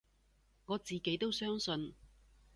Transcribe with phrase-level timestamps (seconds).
[0.65, 1.93] 我自己都相信